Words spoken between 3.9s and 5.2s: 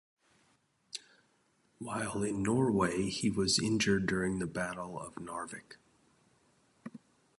during the Battle of